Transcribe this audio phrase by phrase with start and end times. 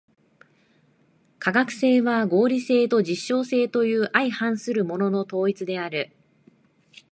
[1.37, 6.11] 科学性は合理性と実証性という相反するものの統一である。